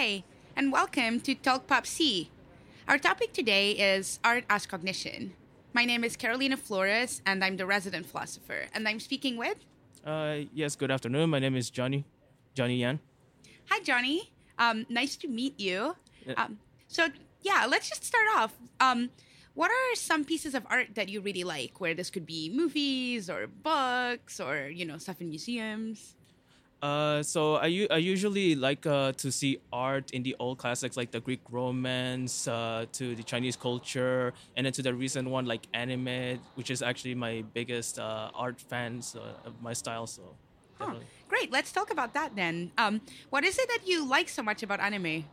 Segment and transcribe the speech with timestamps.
[0.00, 0.24] Hi,
[0.56, 2.30] and welcome to Talk Pop C.
[2.88, 5.34] Our topic today is art as cognition.
[5.74, 8.64] My name is Carolina Flores, and I'm the resident philosopher.
[8.72, 9.58] And I'm speaking with.
[10.02, 11.28] Uh, yes, good afternoon.
[11.28, 12.06] My name is Johny,
[12.54, 12.98] Johny Yan.
[13.68, 14.32] Hi, Johny.
[14.58, 15.94] Um, nice to meet you.
[16.34, 16.58] Um,
[16.88, 17.08] so,
[17.42, 18.54] yeah, let's just start off.
[18.80, 19.10] Um,
[19.52, 21.78] what are some pieces of art that you really like?
[21.78, 26.16] Where this could be movies or books or you know stuff in museums.
[26.82, 31.10] Uh, so I, I usually like uh, to see art in the old classics like
[31.10, 35.66] the Greek Romance, uh, to the Chinese culture, and then to the recent one like
[35.74, 40.06] anime, which is actually my biggest uh, art fans uh, of my style.
[40.06, 40.22] So
[40.80, 40.94] Huh.
[41.28, 41.52] Great.
[41.52, 42.72] Let's talk about that then.
[42.78, 45.24] Um, what is it that you like so much about anime?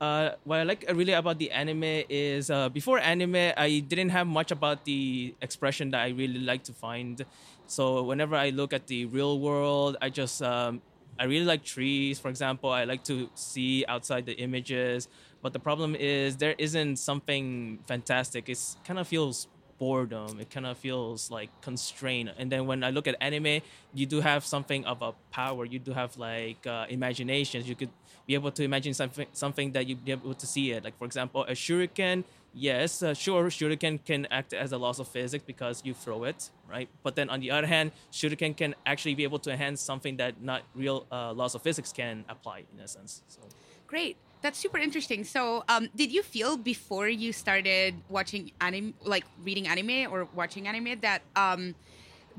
[0.00, 4.28] Uh, what I like really about the anime is uh, before anime, I didn't have
[4.28, 7.26] much about the expression that I really like to find.
[7.68, 10.80] So whenever I look at the real world, I just um,
[11.18, 12.18] I really like trees.
[12.18, 15.08] For example, I like to see outside the images.
[15.42, 18.48] But the problem is there isn't something fantastic.
[18.48, 19.46] It kind of feels
[19.78, 20.40] boredom.
[20.40, 22.32] It kind of feels like constrained.
[22.38, 23.60] And then when I look at anime,
[23.94, 25.64] you do have something of a power.
[25.64, 27.68] You do have like uh, imaginations.
[27.68, 27.90] You could
[28.26, 30.84] be able to imagine something something that you'd be able to see it.
[30.84, 32.24] Like for example, a shuriken.
[32.54, 36.50] Yes, uh, sure, shuriken can act as a loss of physics because you throw it,
[36.68, 36.88] right?
[37.02, 40.42] But then on the other hand, shuriken can actually be able to enhance something that
[40.42, 43.22] not real uh, laws of physics can apply in a sense.
[43.28, 43.40] So.
[43.86, 44.16] Great.
[44.40, 45.24] That's super interesting.
[45.24, 50.68] So, um, did you feel before you started watching anime, like reading anime or watching
[50.68, 51.74] anime, that um,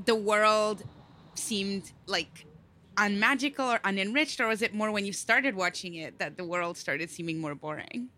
[0.05, 0.83] the world
[1.35, 2.45] seemed like
[2.97, 6.77] unmagical or unenriched, or was it more when you started watching it that the world
[6.77, 8.09] started seeming more boring?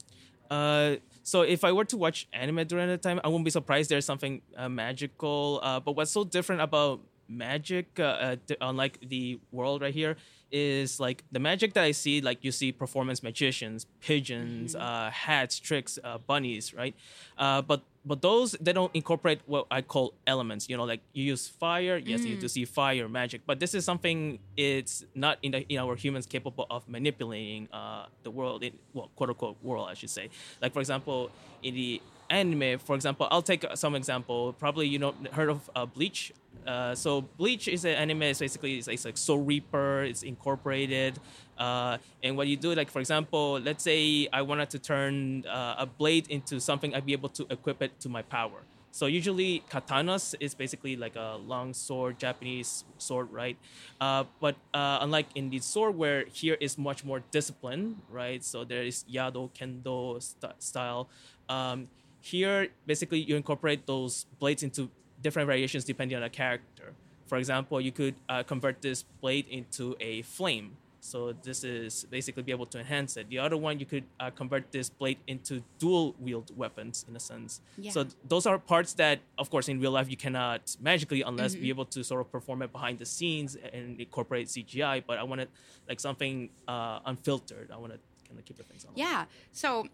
[0.50, 3.90] Uh, so if I were to watch anime during that time, I wouldn't be surprised
[3.90, 5.60] there's something uh, magical.
[5.62, 10.18] Uh, but what's so different about magic, uh, uh, unlike the world right here,
[10.52, 12.22] is like the magic that I see.
[12.22, 16.96] Like you see performance magicians, pigeons, uh, hats, tricks, uh, bunnies, right?
[17.38, 20.70] Uh, but but those they don't incorporate what I call elements.
[20.70, 21.98] You know, like you use fire.
[21.98, 25.78] Yes, you do see fire magic, but this is something it's not in the in
[25.78, 28.64] our humans capable of manipulating uh, the world.
[28.64, 30.30] In, well, quote unquote world, I should say.
[30.62, 31.32] Like for example,
[31.64, 32.02] in the
[32.32, 34.54] anime, for example, I'll take some example.
[34.54, 36.34] Probably you know heard of uh, Bleach.
[36.66, 38.24] Uh, so Bleach is an anime.
[38.24, 40.04] It's basically it's, it's like Soul Reaper.
[40.04, 41.20] It's incorporated,
[41.58, 45.76] uh, and what you do, like for example, let's say I wanted to turn uh,
[45.78, 48.64] a blade into something, I'd be able to equip it to my power.
[48.92, 53.58] So usually katanas is basically like a long sword, Japanese sword, right?
[54.02, 58.44] Uh, but uh, unlike in the sword, where here is much more discipline, right?
[58.44, 61.08] So there is iaido kendo st- style.
[61.48, 61.88] Um,
[62.22, 64.90] here, basically, you incorporate those blades into
[65.22, 66.94] different variations depending on the character.
[67.28, 70.78] For example, you could uh, convert this blade into a flame.
[71.04, 73.28] So this is basically be able to enhance it.
[73.28, 77.20] The other one, you could uh, convert this blade into dual wield weapons in a
[77.20, 77.60] sense.
[77.76, 77.92] Yeah.
[77.92, 81.70] So those are parts that, of course, in real life you cannot magically unless be
[81.70, 85.04] able to sort of perform it behind the scenes and incorporate CGI.
[85.08, 85.48] But I wanted
[85.90, 87.72] like something uh, unfiltered.
[87.74, 88.92] I want to kind of keep the things on.
[88.96, 89.26] Yeah.
[89.52, 89.88] So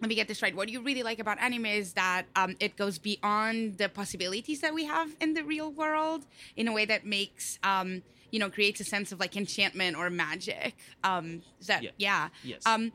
[0.00, 0.54] let me get this right.
[0.54, 4.72] What you really like about anime is that um, it goes beyond the possibilities that
[4.74, 8.80] we have in the real world in a way that makes, um, you know, creates
[8.80, 10.74] a sense of like enchantment or magic.
[11.04, 11.90] Um, is that, Yeah.
[11.98, 12.28] yeah.
[12.42, 12.62] Yes.
[12.66, 12.92] Um,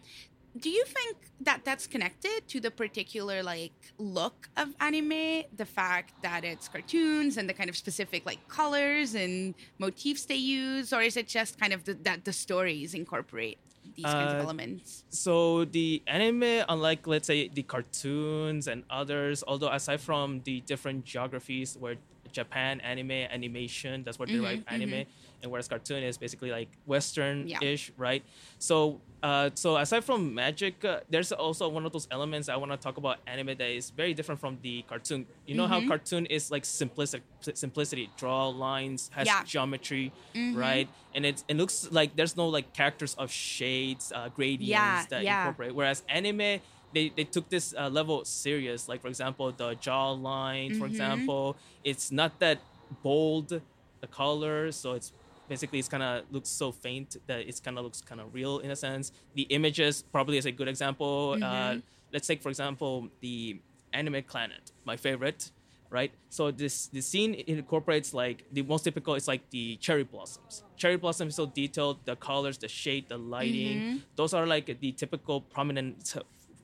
[0.57, 6.13] do you think that that's connected to the particular like look of anime the fact
[6.23, 11.01] that it's cartoons and the kind of specific like colors and motifs they use or
[11.01, 13.57] is it just kind of the, that the stories incorporate
[13.95, 15.03] these kinds of Uh, elements.
[15.09, 21.05] so the anime unlike let's say the cartoons and others although aside from the different
[21.05, 21.95] geographies where
[22.39, 25.01] japan anime animation that's what they write anime.
[25.41, 28.23] And whereas cartoon is basically like western-ish right?
[28.59, 32.71] So uh, so aside from magic uh, there's also one of those elements i want
[32.71, 35.25] to talk about anime that is very different from the cartoon.
[35.49, 37.21] You know how cartoon is like simplistic
[37.53, 39.41] simplicity draw lines has Yeah.
[39.53, 40.05] geometry
[40.65, 40.87] right?
[41.15, 45.23] And it's, it looks like there's no like characters of shades uh, gradients Yeah, that
[45.23, 45.37] yeah.
[45.39, 46.61] incorporate whereas anime
[46.95, 48.89] they, they took this uh, level serious.
[48.89, 52.57] Like for example the jawline for example it's not that
[53.03, 53.61] bold
[54.01, 55.11] the color so it's
[55.49, 58.59] basically it's kind of looks so faint that it's kind of looks kind of real
[58.59, 59.11] in a sense.
[59.35, 61.37] The images probably is a good example.
[61.41, 61.77] Uh,
[62.13, 63.59] let's take for example the
[63.93, 65.51] anime planet my favorite
[65.91, 66.11] right?
[66.29, 70.63] So this the scene it incorporates like the most typical is like the cherry blossoms.
[70.75, 74.01] Cherry blossoms is so detailed the colors the shade the lighting.
[74.15, 76.15] Those are like the typical prominent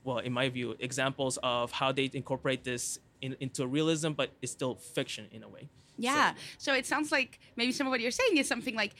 [0.04, 4.52] well in my view examples of how they incorporate this in, into realism but it's
[4.52, 6.34] still fiction in a way Yeah.
[6.58, 8.94] So it sounds like maybe some of what you're saying is something like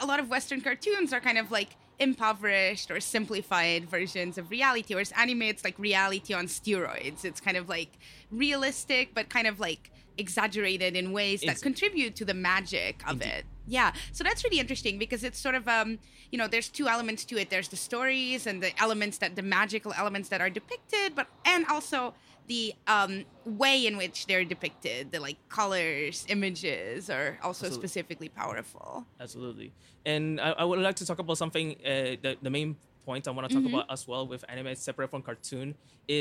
[0.00, 4.94] a lot of Western cartoons are kind of like impoverished or simplified versions of reality.
[4.94, 7.24] Whereas anime, it's like reality on steroids.
[7.24, 7.98] It's kind of like
[8.30, 13.14] realistic, but kind of like exaggerated in ways that It's- contribute to the magic of
[13.22, 13.28] Indeed.
[13.28, 13.44] it.
[13.66, 13.92] Yeah.
[14.12, 15.98] So that's really interesting because it's sort of um,
[16.30, 17.48] you know, there's two elements to it.
[17.50, 21.64] There's the stories and the elements that the magical elements that are depicted, but and
[21.66, 22.14] also
[22.48, 27.78] the um way in which they're depicted, the like colors, images are also Absolutely.
[27.88, 29.06] specifically powerful.
[29.20, 29.72] Absolutely.
[30.06, 31.72] And I, I would like to talk about something.
[31.84, 32.76] Uh, the, the main
[33.08, 33.74] point I want to talk Mm-hmm.
[33.74, 35.68] about as well with anime, separate from cartoon,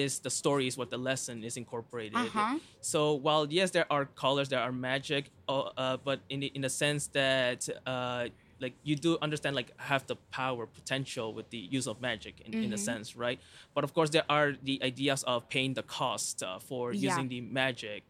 [0.02, 2.18] is the stories, what the lesson is incorporated.
[2.18, 2.58] Uh-huh.
[2.82, 6.62] So while yes, there are colors, there are magic, uh, uh, but in the, in
[6.68, 8.24] the sense that uh,
[8.60, 12.52] like you do understand like have the power potential with the use of magic in,
[12.54, 12.64] Mm-hmm.
[12.66, 13.40] in a sense, right?
[13.76, 17.10] But of course, there are the ideas of paying the cost uh, for Yeah.
[17.10, 18.04] using the magic.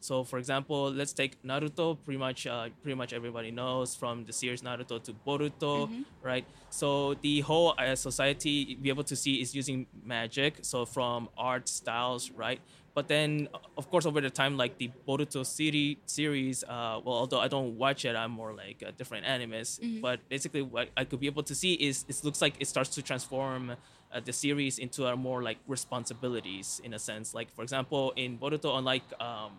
[0.00, 1.96] So, for example, let's take Naruto.
[2.04, 6.02] Pretty much, uh, pretty much everybody knows from the series Naruto to Boruto, Mm-hmm.
[6.22, 6.44] right?
[6.70, 10.58] So the whole uh, society be able to see is using magic.
[10.62, 12.60] So from art styles, right?
[12.94, 13.48] But then,
[13.78, 17.76] of course, over the time, like the Boruto series, series, uh, well, although I don't
[17.78, 19.78] watch it, I'm more like uh, different animes.
[20.00, 22.90] But basically, what I could be able to see is it looks like it starts
[22.96, 23.70] to transform
[24.12, 27.34] uh, the series into a more like responsibilities in a sense.
[27.34, 29.52] Like for example, in Boruto, unlike um,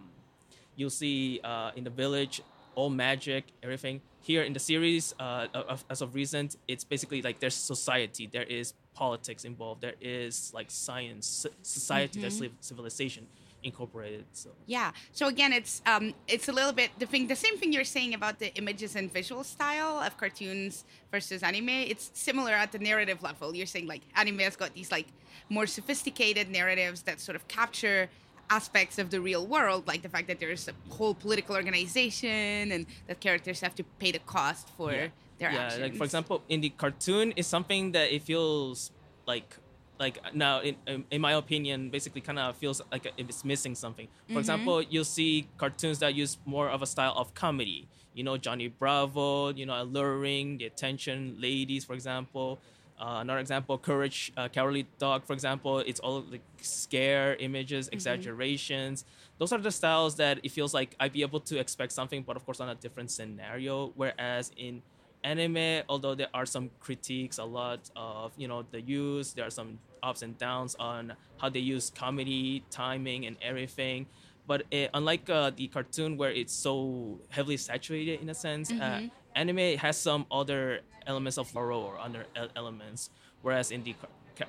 [0.81, 2.41] you'll see uh, in the village
[2.75, 7.39] all magic everything here in the series uh, of, as of recent it's basically like
[7.39, 13.27] there's society there is politics involved there is like science society there's civilization
[13.63, 14.91] incorporated so Yeah.
[15.11, 17.27] So again, it's um, it's a little bit the thing.
[17.27, 21.69] The same thing you're saying about the images and visual style of cartoons versus anime.
[21.69, 23.55] It's similar at the narrative level.
[23.55, 25.07] You're saying like anime has got these like
[25.49, 28.09] more sophisticated narratives that sort of capture
[28.51, 32.85] aspects of the real world, like the fact that there's a whole political organization and
[33.07, 35.07] that characters have to pay the cost for yeah,
[35.39, 35.81] their yeah actions.
[35.81, 38.91] like for example in the cartoon is something that it feels
[39.25, 39.55] like
[39.99, 44.07] like now in, in, in my opinion basically kind of feels like it's missing something.
[44.07, 44.39] For mm-hmm.
[44.39, 47.87] example you'll see cartoons that use more of a style of comedy.
[48.13, 52.59] You know johnny bravo you know alluring the attention ladies for example
[53.01, 59.05] uh, another example courage uh, cowardly dog for example it's all like scare images exaggerations.
[59.39, 62.35] Those are the styles that it feels like i'd be able to expect something but
[62.37, 63.91] of course on a different scenario.
[63.95, 64.83] Whereas in
[65.23, 69.51] anime although there are some critiques a lot of you know the use there are
[69.51, 74.05] some ups and downs on how they use comedy timing and everything.
[74.45, 78.99] But uh unlike uh, the cartoon where it's so heavily saturated in a sense uh,
[79.35, 82.25] anime has some other elements of horror or other
[82.55, 83.09] elements
[83.41, 83.95] whereas in the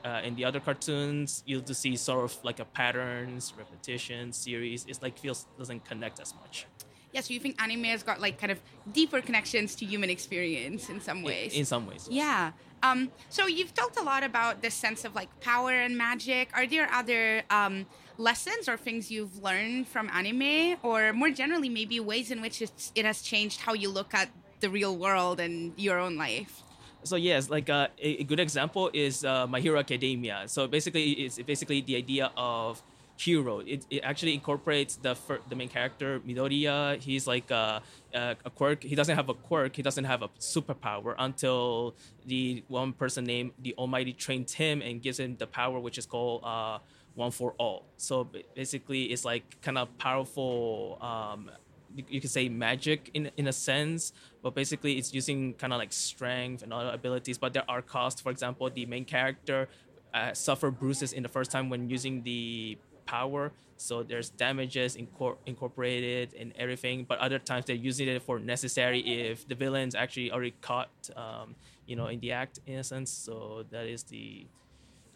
[0.04, 4.84] uh, in the other cartoons you'll just see sort of like a patterns repetition series
[4.88, 6.66] it's like feels doesn't connect as much
[7.12, 7.20] yeah.
[7.20, 11.00] So you think anime has got like kind of deeper connections to human experience in
[11.00, 11.52] some ways?
[11.52, 12.24] in some ways yes.
[12.24, 12.52] Yeah.
[12.82, 16.48] Um, so you've talked a lot about this sense of like power and magic.
[16.52, 17.86] Are there other um,
[18.18, 22.90] lessons or things you've learned from anime, or more generally, maybe ways in which it's,
[22.94, 24.30] it has changed how you look at
[24.62, 26.62] the real world and your own life?
[27.04, 30.44] So yes, like uh, a, a good example is uh, My Hero Academia.
[30.46, 32.80] So basically, it's basically the idea of
[33.16, 33.58] hero.
[33.60, 37.02] It, it actually incorporates the fir- the main character Midoriya.
[37.02, 37.80] He's like uh,
[38.14, 38.82] uh, a quirk.
[38.82, 39.76] He doesn't have a quirk.
[39.76, 41.94] He doesn't have a superpower until
[42.26, 45.98] the one person named the All Might trains him and gives him the power, which
[45.98, 46.78] is called uh,
[47.14, 47.84] One for All.
[47.96, 50.98] So basically, it's like kind of powerful.
[51.00, 51.50] Um,
[51.94, 55.78] you, you could say magic in in a sense, but basically it's using kind of
[55.78, 57.38] like strength and other abilities.
[57.38, 58.20] But there are costs.
[58.20, 59.68] For example, the main character
[60.14, 63.52] uh, suffer bruises in the first time when using the power.
[63.76, 67.04] So there's damages incor- incorporated and everything.
[67.04, 71.56] But other times they're using it for necessary if the villain's actually already caught, um,
[71.86, 73.10] you know, in the act in a sense.
[73.10, 74.46] So that is the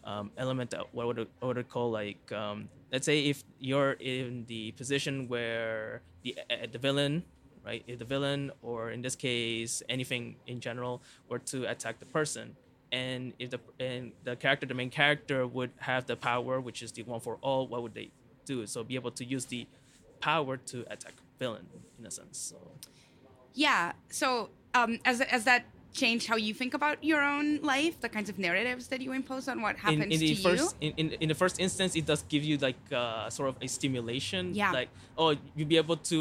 [0.07, 4.45] um, element that what would I would call like um, let's say if you're in
[4.47, 7.23] the position where the uh, the villain
[7.65, 12.05] right if the villain or in this case anything in general were to attack the
[12.05, 12.55] person
[12.91, 16.93] and if the and the character the main character would have the power which is
[16.93, 18.09] the one for all what would they
[18.45, 19.67] do so be able to use the
[20.21, 21.67] power to attack villain
[21.99, 22.57] in a sense so
[23.57, 23.93] Yeah.
[24.09, 25.65] So um, as as that
[25.97, 29.47] changed how you think about your own life, the kinds of narratives that you impose
[29.51, 30.93] on what in, happens in the to first you?
[30.97, 33.67] in, in, in the first instance it does give you like uh, sort of a
[33.67, 34.71] stimulation Yeah.
[34.71, 36.19] like oh you'll be able to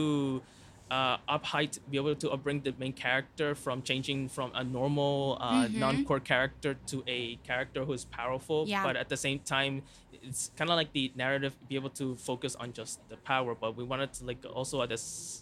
[0.88, 5.36] uh, up height, be able to bring the main character from changing from a normal
[5.40, 5.74] uh, Mhm.
[5.84, 8.84] non-core character to a character who is powerful, Yeah.
[8.86, 9.82] but at the same time,
[10.28, 13.70] it's kind of like the narrative be able to focus on just the power, but
[13.76, 14.96] we wanted to like also at the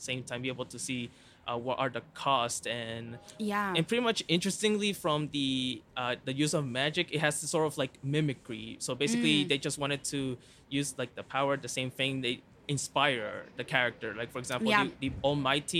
[0.08, 1.10] same time be able to see
[1.46, 3.72] uh, what are the cost and Yeah.
[3.76, 7.76] and pretty much interestingly from the uh, the use of magic it has sort of
[7.78, 9.48] like mimicry so basically Mm.
[9.50, 10.36] they just wanted to
[10.70, 14.84] use like the power the same thing they inspire the character like for example Yeah.
[15.00, 15.72] the, the All Might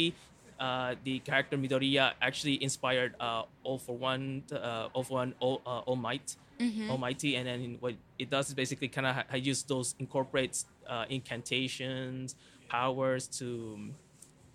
[0.61, 5.61] uh, the character midoriya actually inspired uh, all for one uh, all for one all,
[5.67, 6.89] uh, all might Mhm.
[6.89, 10.67] All Might and then what it does is basically kind of ha- use those incorporates
[10.87, 12.37] uh, incantations
[12.69, 13.91] powers to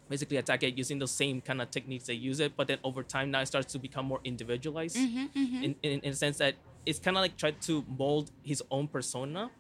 [0.10, 3.04] basically attack it using those same kind of techniques they use it but then over
[3.04, 5.64] time now it starts to become more individualized Mhm, mhm.
[5.64, 8.88] in, in, in a sense that it's kind of like tried to mold his own
[8.88, 9.52] persona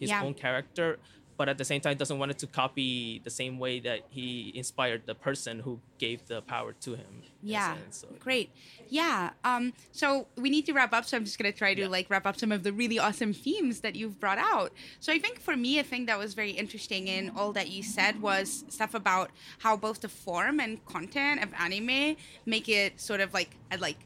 [0.00, 0.22] his Yeah.
[0.22, 0.98] own character
[1.38, 4.52] but at the same time doesn't want it to copy the same way that he
[4.54, 7.76] inspired the person who gave the power to him Yeah.
[7.90, 8.50] So, Great.
[8.88, 9.30] Yeah.
[9.44, 11.04] Um, so we need to wrap up.
[11.04, 11.88] So I'm just gonna try to Yeah.
[11.96, 14.72] like wrap up some of the really awesome themes that you've brought out.
[14.98, 17.82] So I think for me, a thing that was very interesting in all that you
[17.84, 19.30] said was stuff about
[19.64, 23.98] how both the form and content of anime make it sort of like like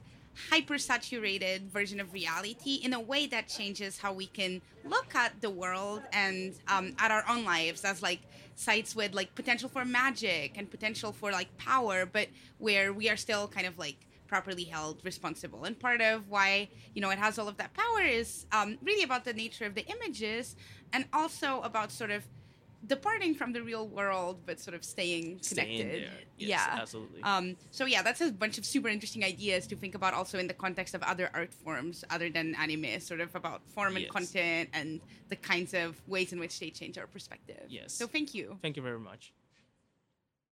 [0.51, 5.41] hyper saturated version of reality in a way that changes how we can look at
[5.41, 8.21] the world and um, at our own lives as like
[8.55, 13.17] sites with like potential for magic and potential for like power but where we are
[13.17, 13.97] still kind of like
[14.33, 15.65] properly held responsible.
[15.65, 19.03] And part of why you know it has all of that power is um, really
[19.03, 20.57] about the nature of the images
[20.95, 22.25] and also about sort of
[22.87, 26.05] departing from the real world but sort of staying connected Staying.
[26.37, 27.23] Yes, yeah absolutely.
[27.23, 30.47] um, so yeah, that's a bunch of super interesting ideas to think about also in
[30.49, 34.11] the context of other art forms other than anime, sort of about form and Yes.
[34.11, 37.65] content and the kinds of ways in which they change our perspective.
[37.69, 37.93] Yes.
[37.95, 38.59] So thank you.
[38.63, 39.33] Thank you very much.